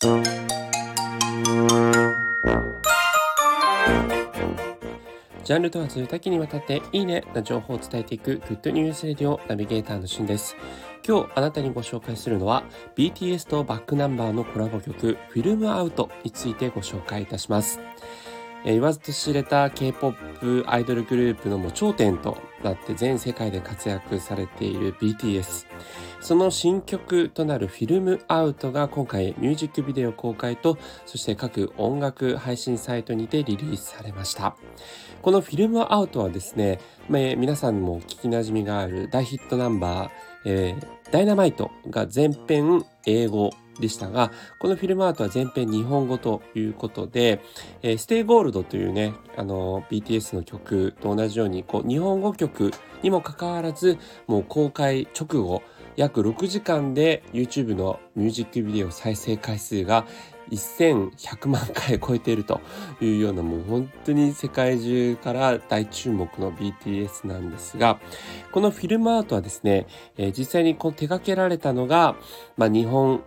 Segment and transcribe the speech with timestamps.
[0.00, 10.56] ジャンル問わず多岐にわたっていいねな情報を伝えていくグッドニュースレディオナビゲーターのしんです。
[11.06, 12.64] 今日あなたにご紹介するのは
[12.96, 17.78] BTS とバックナンバーのコラボ曲フィルムアウトについてご紹介いたします。
[18.64, 25.66] え言わずと知れた K-POP アイドルグループのもう頂点となって全世界で活躍されている BTS。
[26.20, 34.56] その新曲となる Film outが今回ミュージックビデオ公開と、そして各音楽配信サイトにてリリースされました。
[35.22, 36.78] この Film outはですね、
[37.08, 40.10] 皆さんも聞き馴染みがある大ヒットナンバー、
[40.44, 43.50] えー、ダイナマイトが全編英語
[43.80, 47.40] でしたが、この Film outは全編日本語ということで、
[47.82, 52.70] えー、 Stay Goldというね、あの、BTS の曲と同じように、こう、日本語曲
[53.02, 55.62] にもかかわらず、もう公開直後、
[55.96, 60.06] 約6時間で YouTube のミュージックビデオ再生回数が
[60.50, 62.60] 1100万回超えていると
[63.00, 68.00] いうようなもう本当に世界中から大注目の BTS なんですが
[68.52, 72.16] このフィルムアートはですね、えー、実際にこう手掛けられたのが、
[72.56, 73.22] まあ、日本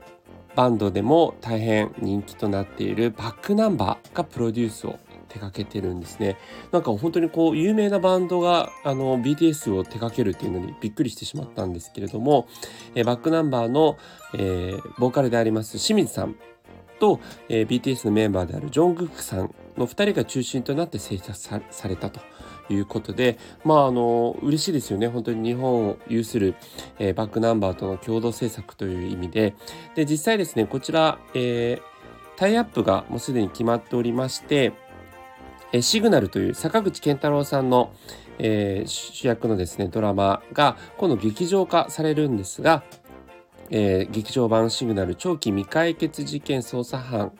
[0.55, 4.99] バンドでも大変人気となっているバックナンバーがプロデュースを
[5.33, 6.37] 手掛けてるんですね。
[6.71, 12.47] なんか本当にこう有名なバンドがあの BTS を手掛けるっていうのにびっくりしてしまったんですけれども、
[12.93, 13.97] えバックナンバーの、
[14.35, 16.35] えー、ボーカルであります清水さん
[16.99, 22.21] と、えー、BTS のメンバーであるジョングックさんの2人が中心となって制作されたと
[22.69, 25.07] いうことで、まあ、あの、嬉しいですよね。
[25.07, 26.55] 本当に日本を有する、
[26.99, 29.55] えー、バックナンバーとの共同制作という意味で、
[29.95, 31.93] で、実際ですね、こちら、えー、
[32.37, 34.73] タイアップがもうすでに決まっておりまして、
[35.73, 37.91] えシグナルという坂口健太郎さんの、
[38.37, 42.83] えー、主役のですね、ドラマが今度劇場化されるんですが、
[43.71, 47.31] えー、劇場版シグナル長期未解決事件捜査班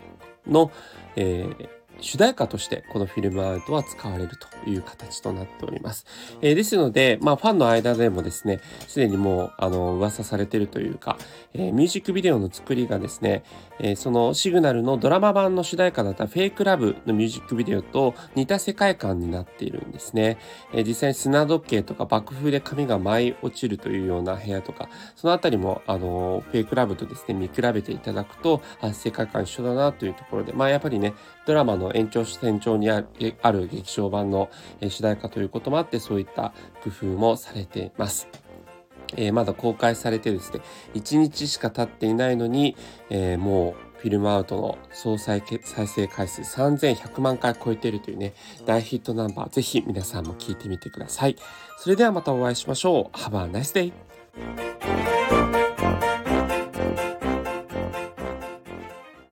[0.48, 0.72] の、
[1.16, 1.70] えー、
[2.04, 6.06] 主題歌としてこのフィルムアウトは使われるという形となっております。
[6.42, 11.17] えー、ですので、まあファンの間でもですね、すでにもうあの噂されてるというか、
[11.54, 13.44] えー、ミュージックビデオの作りがですね、
[13.80, 20.38] えー、そのシグナルのドラマ版の主題歌だったフェイクラブのミュージックビデオと似た世界観になっているんですね。
[20.73, 31.14] えー、実際に砂時計とか爆風で髪が舞い落ちるというような部屋とか、そのあたりもあのフェイクラブとですね、見比べていただくと、あ世界観一緒だなというところで、まあやっぱりね、
[31.45, 34.49] ドラマの延長線上にある劇場版の
[34.81, 38.27] 主題歌ということもあってそういった工夫もされています。
[39.15, 40.61] えー、まだ公開されてですね
[40.95, 42.76] 1日しか経っていないのに、
[43.09, 48.33] えー、もうフィルムアウトの総再再生回数3100万回超えているというね
[48.65, 51.36] 大ヒットナンバーぜひ皆さんも聴いてみてください。
[51.77, 53.17] それではまたお会いしましょう。
[53.17, 54.63] Have a nice day!